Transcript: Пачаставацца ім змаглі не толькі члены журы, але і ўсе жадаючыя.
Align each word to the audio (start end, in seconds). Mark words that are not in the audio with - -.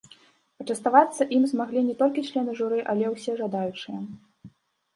Пачаставацца 0.61 1.27
ім 1.41 1.45
змаглі 1.51 1.85
не 1.91 1.95
толькі 2.01 2.25
члены 2.31 2.57
журы, 2.63 2.81
але 2.97 3.05
і 3.07 3.13
ўсе 3.15 3.39
жадаючыя. 3.45 3.99